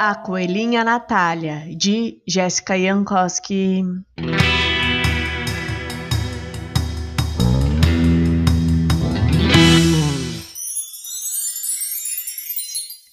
A 0.00 0.14
Coelhinha 0.14 0.84
Natália, 0.84 1.64
de 1.76 2.22
Jéssica 2.24 2.78
Jankowski. 2.78 3.82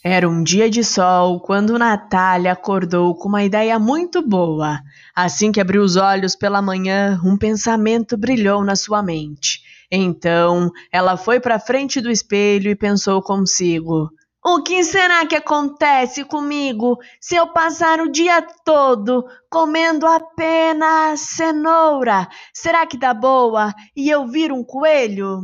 Era 0.04 0.29
um 0.29 0.44
dia 0.44 0.70
de 0.70 0.84
sol 0.84 1.40
quando 1.40 1.79
Natália 1.79 2.52
acordou 2.52 3.15
com 3.15 3.29
uma 3.29 3.44
ideia 3.44 3.79
muito 3.79 4.22
boa. 4.22 4.79
Assim 5.15 5.52
que 5.52 5.60
abriu 5.60 5.81
os 5.81 5.96
olhos 5.96 6.36
pela 6.36 6.62
manhã, 6.62 7.20
um 7.26 7.36
pensamento 7.36 8.15
brilhou 8.15 8.63
na 8.63 8.76
sua 8.76 9.02
mente. 9.02 9.60
Então, 9.92 10.70
ela 10.92 11.17
foi 11.17 11.40
para 11.40 11.58
frente 11.58 11.99
do 11.99 12.12
espelho 12.12 12.70
e 12.70 12.76
pensou 12.76 13.24
consigo: 13.24 14.12
o 14.48 14.62
que 14.62 14.84
será 14.84 15.26
que 15.26 15.36
acontece 15.36 16.23
comigo 16.23 17.00
se 17.20 17.36
eu 17.36 17.48
passar 17.48 17.99
o 17.99 18.12
dia 18.12 18.44
todo 18.63 19.26
comendo 19.49 20.05
apenas 20.05 21.20
cenoura? 21.22 22.27
Será 22.53 22.86
que 22.86 22.95
dá 22.95 23.12
boa 23.12 23.73
e 23.95 24.08
eu 24.08 24.27
viro 24.27 24.53
um 24.53 24.63
coelho? 24.63 25.39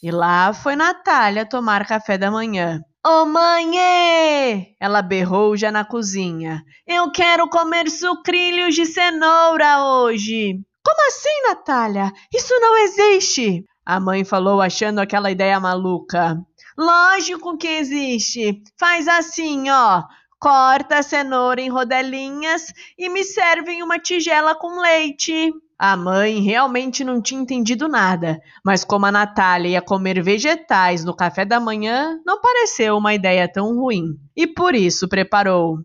E 0.00 0.12
lá 0.12 0.54
foi 0.54 0.76
Natália 0.76 1.44
tomar 1.44 1.84
café 1.84 2.16
da 2.16 2.30
manhã. 2.30 2.80
Ô 3.04 3.22
oh, 3.22 3.26
mãe! 3.26 4.76
Ela 4.78 5.02
berrou 5.02 5.56
já 5.56 5.72
na 5.72 5.84
cozinha. 5.84 6.62
Eu 6.86 7.10
quero 7.10 7.48
comer 7.48 7.90
sucrilhos 7.90 8.76
de 8.76 8.86
cenoura 8.86 9.82
hoje. 9.82 10.54
Como 10.84 11.08
assim, 11.08 11.42
Natália? 11.48 12.12
Isso 12.32 12.54
não 12.60 12.78
existe! 12.78 13.64
A 13.90 13.98
mãe 13.98 14.22
falou 14.24 14.62
achando 14.62 15.00
aquela 15.00 15.32
ideia 15.32 15.58
maluca. 15.58 16.40
Lógico 16.78 17.58
que 17.58 17.66
existe. 17.66 18.62
Faz 18.78 19.08
assim, 19.08 19.68
ó. 19.68 20.04
Corta 20.38 20.98
a 20.98 21.02
cenoura 21.02 21.60
em 21.60 21.68
rodelinhas 21.68 22.72
e 22.96 23.08
me 23.08 23.24
serve 23.24 23.72
em 23.72 23.82
uma 23.82 23.98
tigela 23.98 24.54
com 24.54 24.80
leite. 24.80 25.50
A 25.76 25.96
mãe 25.96 26.40
realmente 26.40 27.02
não 27.02 27.20
tinha 27.20 27.40
entendido 27.40 27.88
nada, 27.88 28.40
mas 28.64 28.84
como 28.84 29.06
a 29.06 29.10
Natália 29.10 29.70
ia 29.70 29.82
comer 29.82 30.22
vegetais 30.22 31.04
no 31.04 31.16
café 31.16 31.44
da 31.44 31.58
manhã, 31.58 32.16
não 32.24 32.40
pareceu 32.40 32.96
uma 32.96 33.12
ideia 33.12 33.50
tão 33.52 33.74
ruim. 33.74 34.14
E 34.36 34.46
por 34.46 34.76
isso 34.76 35.08
preparou. 35.08 35.78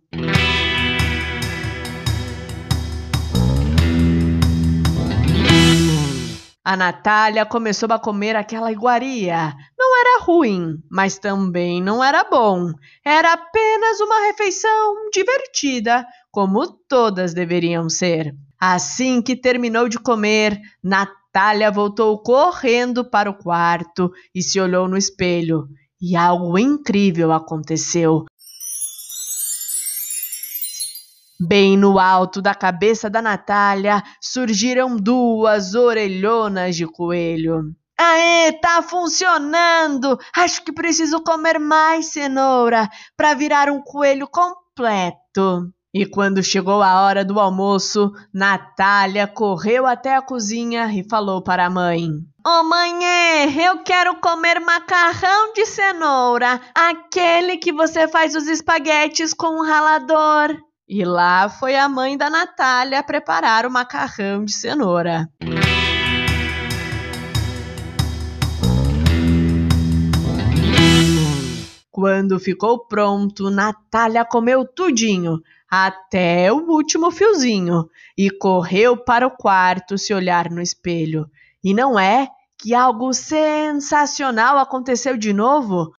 A 6.67 6.75
Natália 6.75 7.45
começou 7.45 7.87
a 7.91 7.99
comer 7.99 8.35
aquela 8.35 8.71
iguaria. 8.71 9.53
Não 9.77 9.99
era 10.01 10.23
ruim, 10.23 10.79
mas 10.89 11.19
também 11.19 11.79
não 11.79 12.03
era 12.03 12.23
bom. 12.23 12.71
Era 13.05 13.33
apenas 13.33 13.99
uma 13.99 14.25
refeição 14.25 15.11
divertida, 15.13 16.03
como 16.31 16.65
todas 16.89 17.35
deveriam 17.35 17.87
ser. 17.87 18.33
Assim 18.59 19.21
que 19.21 19.35
terminou 19.35 19.87
de 19.87 19.99
comer, 19.99 20.59
Natália 20.83 21.69
voltou 21.69 22.17
correndo 22.23 23.07
para 23.07 23.29
o 23.29 23.37
quarto 23.37 24.11
e 24.33 24.41
se 24.41 24.59
olhou 24.59 24.87
no 24.87 24.97
espelho. 24.97 25.67
E 26.01 26.15
algo 26.15 26.57
incrível 26.57 27.31
aconteceu. 27.31 28.25
Bem 31.39 31.75
no 31.75 31.99
alto 31.99 32.41
da 32.41 32.55
cabeça 32.55 33.09
da 33.09 33.21
Natália 33.21 34.01
surgiram 34.21 34.95
duas 34.95 35.75
orelhonas 35.75 36.75
de 36.75 36.87
coelho. 36.87 37.75
Aê, 37.97 38.53
tá 38.53 38.81
funcionando! 38.81 40.17
Acho 40.35 40.63
que 40.63 40.71
preciso 40.71 41.21
comer 41.21 41.59
mais 41.59 42.07
cenoura 42.07 42.89
para 43.17 43.33
virar 43.33 43.69
um 43.69 43.81
coelho 43.81 44.27
completo. 44.27 45.71
E 45.93 46.05
quando 46.05 46.43
chegou 46.43 46.81
a 46.81 47.01
hora 47.01 47.23
do 47.23 47.39
almoço, 47.39 48.11
Natália 48.33 49.27
correu 49.27 49.85
até 49.85 50.15
a 50.15 50.21
cozinha 50.21 50.91
e 50.93 51.07
falou 51.09 51.41
para 51.41 51.65
a 51.65 51.69
mãe: 51.69 52.09
Ô 52.45 52.49
oh, 52.49 52.63
mãe, 52.63 52.93
eu 53.65 53.81
quero 53.81 54.15
comer 54.15 54.59
macarrão 54.59 55.53
de 55.53 55.65
cenoura, 55.65 56.59
aquele 56.75 57.55
que 57.55 57.71
você 57.71 58.09
faz 58.09 58.35
os 58.35 58.47
espaguetes 58.47 59.33
com 59.33 59.59
o 59.59 59.65
ralador. 59.65 60.64
E 60.87 61.03
lá 61.03 61.49
foi 61.49 61.75
a 61.75 61.89
mãe 61.89 62.15
da 62.15 62.29
Natália 62.29 63.01
preparar 63.01 63.65
o 63.65 63.71
macarrão 63.71 64.45
de 64.45 64.53
cenoura. 64.53 65.27
Quando 71.89 72.39
ficou 72.39 72.85
pronto, 72.85 73.49
Natália 73.49 74.23
comeu 74.23 74.63
tudinho, 74.63 75.41
até 75.67 76.53
o 76.53 76.57
último 76.69 77.09
fiozinho, 77.09 77.89
e 78.15 78.29
correu 78.29 78.95
para 78.95 79.25
o 79.25 79.31
quarto 79.31 79.97
se 79.97 80.13
olhar 80.13 80.51
no 80.51 80.61
espelho. 80.61 81.25
E 81.63 81.73
não 81.73 81.97
é 81.97 82.27
que 82.59 82.75
algo 82.75 83.11
sensacional 83.11 84.59
aconteceu 84.59 85.17
de 85.17 85.33
novo? 85.33 85.91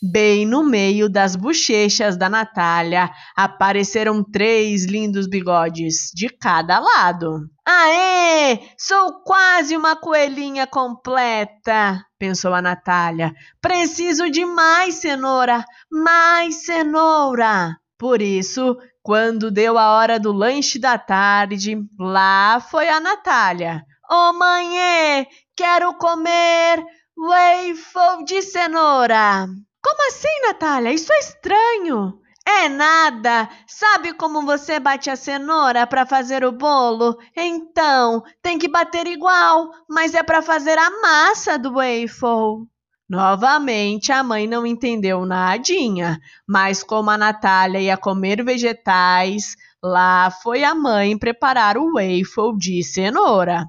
Bem 0.00 0.46
no 0.46 0.62
meio 0.62 1.08
das 1.08 1.34
bochechas 1.34 2.16
da 2.16 2.28
Natália 2.28 3.10
apareceram 3.36 4.22
três 4.22 4.84
lindos 4.84 5.26
bigodes 5.26 6.12
de 6.14 6.28
cada 6.28 6.78
lado. 6.78 7.50
Aê! 7.66 8.60
Sou 8.78 9.24
quase 9.24 9.76
uma 9.76 9.96
coelhinha 9.96 10.68
completa, 10.68 12.00
pensou 12.16 12.54
a 12.54 12.62
Natália. 12.62 13.34
Preciso 13.60 14.30
de 14.30 14.44
mais 14.44 14.94
cenoura, 14.94 15.64
mais 15.90 16.64
cenoura. 16.64 17.76
Por 17.98 18.22
isso, 18.22 18.76
quando 19.02 19.50
deu 19.50 19.76
a 19.76 19.96
hora 19.96 20.20
do 20.20 20.30
lanche 20.30 20.78
da 20.78 20.96
tarde, 20.96 21.76
lá 21.98 22.60
foi 22.60 22.88
a 22.88 23.00
Natália. 23.00 23.82
Ô 24.08 24.14
oh, 24.14 24.32
mãe, 24.32 25.26
quero 25.56 25.92
comer 25.94 26.84
waffle 27.16 28.24
de 28.24 28.42
cenoura. 28.42 29.48
Como 29.88 30.06
assim, 30.06 30.42
Natália? 30.46 30.92
Isso 30.92 31.10
é 31.10 31.18
estranho. 31.18 32.20
É 32.46 32.68
nada. 32.68 33.48
Sabe 33.66 34.12
como 34.12 34.44
você 34.44 34.78
bate 34.78 35.08
a 35.08 35.16
cenoura 35.16 35.86
para 35.86 36.04
fazer 36.04 36.44
o 36.44 36.52
bolo? 36.52 37.16
Então, 37.34 38.22
tem 38.42 38.58
que 38.58 38.68
bater 38.68 39.06
igual, 39.06 39.70
mas 39.88 40.14
é 40.14 40.22
para 40.22 40.42
fazer 40.42 40.78
a 40.78 40.90
massa 41.00 41.58
do 41.58 41.72
waffle. 41.72 42.66
Novamente, 43.08 44.12
a 44.12 44.22
mãe 44.22 44.46
não 44.46 44.66
entendeu 44.66 45.24
nadinha, 45.24 46.20
mas 46.46 46.82
como 46.82 47.08
a 47.08 47.16
Natália 47.16 47.80
ia 47.80 47.96
comer 47.96 48.44
vegetais, 48.44 49.56
lá 49.82 50.30
foi 50.30 50.64
a 50.64 50.74
mãe 50.74 51.16
preparar 51.16 51.78
o 51.78 51.94
waffle 51.94 52.58
de 52.58 52.82
cenoura. 52.82 53.64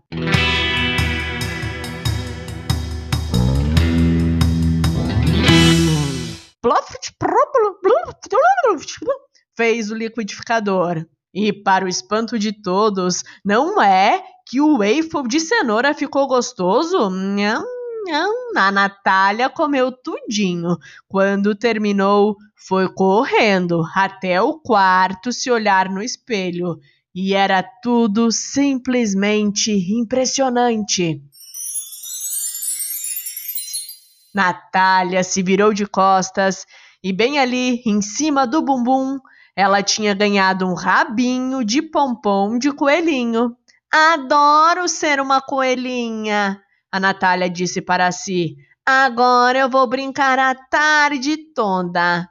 Fez 9.56 9.92
o 9.92 9.96
liquidificador. 9.96 11.06
E, 11.34 11.52
para 11.53 11.86
o 11.86 11.88
espanto 11.88 12.40
de 12.40 12.52
todos, 12.52 13.24
não 13.46 13.81
é 13.81 14.24
que 14.47 14.59
o 14.62 14.78
waffle 14.78 15.28
de 15.28 15.40
cenoura 15.40 15.94
ficou 15.94 16.28
gostoso? 16.28 17.09
Nham, 17.09 17.64
nham. 18.08 18.31
A 18.56 18.72
Natália 18.72 19.50
comeu 19.50 19.92
tudinho. 19.92 20.78
Quando 21.08 21.53
terminou, 21.53 22.36
foi 22.68 22.91
correndo 22.91 23.84
até 23.94 24.41
o 24.41 24.59
quarto 24.59 25.31
se 25.31 25.52
olhar 25.52 25.90
no 25.90 26.02
espelho. 26.02 26.80
E 27.14 27.34
era 27.36 27.62
tudo 27.84 28.31
simplesmente 28.31 29.72
impressionante. 29.72 31.22
Natália 34.34 35.23
se 35.23 35.41
virou 35.41 35.73
de 35.73 35.85
costas 35.85 36.66
e, 37.03 37.11
bem 37.14 37.40
ali, 37.40 37.81
em 37.85 38.02
cima 38.02 38.46
do 38.46 38.61
bumbum, 38.61 39.20
ela 39.55 39.81
tinha 39.81 40.14
ganhado 40.14 40.66
um 40.66 40.73
rabinho 40.73 41.64
de 41.64 41.81
pompom 41.81 42.58
de 42.58 42.72
coelhinho. 42.72 43.55
Adoro 43.91 44.87
ser 44.87 45.20
uma 45.20 45.41
coelhinha, 45.41 46.61
a 46.91 46.99
Natália 46.99 47.49
disse 47.49 47.81
para 47.81 48.11
si. 48.11 48.55
Agora 48.85 49.59
eu 49.59 49.70
vou 49.70 49.87
brincar 49.87 50.40
a 50.40 50.55
tarde 50.55 51.37
toda. 51.53 52.29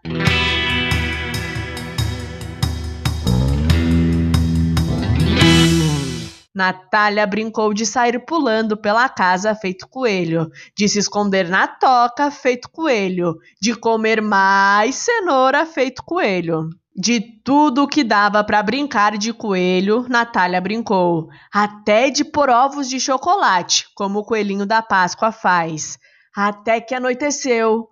Natália 6.59 7.25
brincou 7.25 7.73
de 7.73 7.87
sair 7.87 8.19
pulando 8.27 8.77
pela 8.77 9.09
casa 9.09 9.55
feito 9.55 9.87
coelho, 9.87 10.51
de 10.77 10.89
se 10.89 10.99
esconder 10.99 11.49
na 11.49 11.69
toca 11.69 12.33
feito 12.33 12.69
coelho, 12.69 13.37
de 13.63 13.77
comer 13.77 14.21
mais 14.21 14.97
cenoura 14.97 15.65
feito 15.65 16.03
coelho. 16.03 16.69
De 16.97 17.21
tudo 17.45 17.87
que 17.87 18.03
dava 18.03 18.43
para 18.43 18.61
brincar 18.61 19.17
de 19.17 19.33
coelho, 19.33 20.05
Natália 20.09 20.61
brincou, 20.61 21.29
até 21.55 22.11
de 22.11 22.25
pôr 22.25 22.51
ovos 22.51 22.89
de 22.89 22.99
chocolate, 22.99 23.87
como 23.95 24.19
o 24.19 24.25
coelhinho 24.25 24.67
da 24.67 24.83
Páscoa 24.83 25.31
faz. 25.31 25.97
até 26.37 26.81
que 26.81 26.93
anoiteceu. 26.93 27.89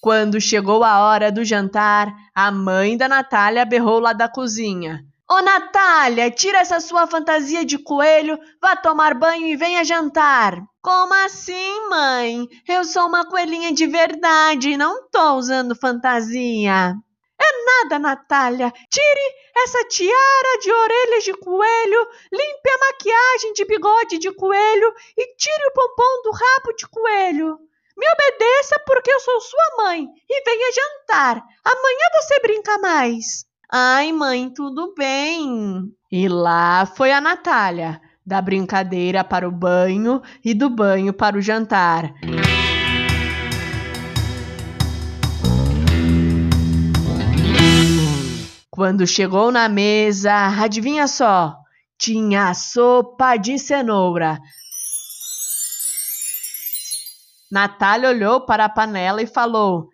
Quando 0.00 0.40
chegou 0.40 0.82
a 0.82 1.00
hora 1.00 1.30
do 1.30 1.44
jantar, 1.44 2.10
a 2.34 2.50
mãe 2.50 2.96
da 2.96 3.06
Natália 3.06 3.66
berrou 3.66 4.00
lá 4.00 4.14
da 4.14 4.30
cozinha. 4.30 5.04
Ô 5.30 5.42
Natália, 5.42 6.30
tira 6.30 6.60
essa 6.60 6.80
sua 6.80 7.06
fantasia 7.06 7.62
de 7.62 7.76
coelho, 7.76 8.38
vá 8.62 8.74
tomar 8.74 9.12
banho 9.12 9.46
e 9.46 9.56
venha 9.56 9.84
jantar. 9.84 10.58
Como 10.80 11.12
assim, 11.12 11.86
mãe? 11.90 12.48
Eu 12.66 12.82
sou 12.82 13.06
uma 13.06 13.28
coelhinha 13.28 13.70
de 13.74 13.86
verdade, 13.86 14.74
não 14.78 15.06
tô 15.10 15.34
usando 15.34 15.76
fantasia. 15.76 16.94
É 17.38 17.64
nada, 17.64 17.98
Natália. 17.98 18.72
Tire 18.90 19.34
essa 19.54 19.84
tiara 19.88 20.58
de 20.62 20.72
orelhas 20.72 21.24
de 21.24 21.34
coelho, 21.34 22.08
limpe 22.32 22.70
a 22.70 22.78
maquiagem 22.86 23.52
de 23.52 23.66
bigode 23.66 24.18
de 24.18 24.32
coelho 24.32 24.94
e 25.14 25.36
tire 25.36 25.66
o 25.66 25.72
pompom 25.72 26.22
do 26.22 26.30
rabo 26.30 26.72
de 26.74 26.88
coelho. 26.88 27.58
Me 27.98 28.06
obedeça 28.08 28.82
porque 28.86 29.12
eu 29.12 29.20
sou 29.20 29.38
sua 29.42 29.76
mãe 29.76 30.08
e 30.26 30.42
venha 30.42 30.72
jantar. 30.72 31.44
Amanhã 31.62 32.06
você 32.22 32.40
brinca 32.40 32.78
mais. 32.78 33.47
Ai, 33.70 34.12
mãe, 34.12 34.48
tudo 34.48 34.94
bem. 34.96 35.92
E 36.10 36.26
lá 36.26 36.86
foi 36.86 37.12
a 37.12 37.20
Natália, 37.20 38.00
da 38.24 38.40
brincadeira 38.40 39.22
para 39.22 39.46
o 39.46 39.52
banho 39.52 40.22
e 40.42 40.54
do 40.54 40.70
banho 40.70 41.12
para 41.12 41.36
o 41.36 41.42
jantar. 41.42 42.14
Quando 48.70 49.06
chegou 49.06 49.52
na 49.52 49.68
mesa, 49.68 50.46
adivinha 50.62 51.06
só? 51.06 51.54
Tinha 51.98 52.54
sopa 52.54 53.36
de 53.36 53.58
cenoura. 53.58 54.40
Natália 57.52 58.08
olhou 58.08 58.40
para 58.46 58.64
a 58.64 58.68
panela 58.70 59.20
e 59.20 59.26
falou: 59.26 59.90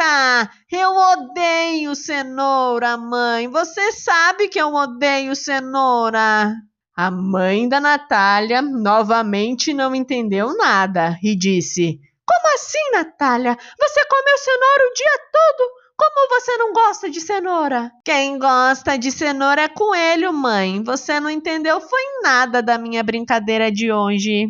Eca, 0.00 0.50
eu 0.72 0.96
odeio 0.96 1.94
cenoura, 1.94 2.96
mãe. 2.96 3.48
Você 3.48 3.92
sabe 3.92 4.48
que 4.48 4.58
eu 4.58 4.72
odeio 4.72 5.36
cenoura. 5.36 6.54
A 6.96 7.10
mãe 7.10 7.68
da 7.68 7.80
Natália 7.80 8.62
novamente 8.62 9.74
não 9.74 9.94
entendeu 9.94 10.56
nada 10.56 11.18
e 11.22 11.36
disse: 11.36 12.00
Como 12.26 12.54
assim, 12.54 12.90
Natália? 12.92 13.56
Você 13.78 14.04
comeu 14.06 14.38
cenoura 14.38 14.90
o 14.90 14.94
dia 14.94 15.18
todo? 15.32 15.70
Como 15.98 16.28
você 16.30 16.56
não 16.56 16.72
gosta 16.72 17.10
de 17.10 17.20
cenoura? 17.20 17.92
Quem 18.02 18.38
gosta 18.38 18.96
de 18.96 19.12
cenoura 19.12 19.62
é 19.62 19.68
coelho, 19.68 20.32
mãe. 20.32 20.82
Você 20.82 21.20
não 21.20 21.28
entendeu 21.28 21.78
foi 21.78 22.22
nada 22.22 22.62
da 22.62 22.78
minha 22.78 23.02
brincadeira 23.02 23.70
de 23.70 23.92
hoje. 23.92 24.46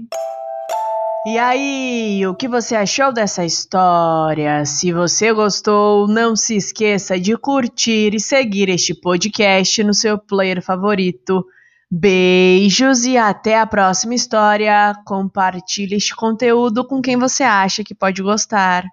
E 1.27 1.39
aí, 1.39 2.27
o 2.27 2.35
que 2.35 2.49
você 2.49 2.75
achou 2.75 3.13
dessa 3.13 3.45
história? 3.45 4.65
Se 4.65 4.91
você 4.91 5.31
gostou, 5.35 6.09
não 6.09 6.35
se 6.35 6.57
esqueça 6.57 7.21
de 7.21 7.37
curtir 7.37 8.15
e 8.15 8.21
seguir 8.21 8.71
este 8.71 8.95
podcast 8.95 9.85
no 9.85 9.93
seu 9.93 10.19
player 10.19 10.63
favorito. 10.63 11.45
Beijos 11.91 13.05
e 13.05 13.19
até 13.19 13.59
a 13.59 13.67
próxima 13.67 14.15
história. 14.15 14.95
Compartilhe 15.05 15.97
este 15.97 16.17
conteúdo 16.17 16.87
com 16.87 17.03
quem 17.03 17.19
você 17.19 17.43
acha 17.43 17.85
que 17.85 17.95
pode 17.95 18.23
gostar. 18.23 18.85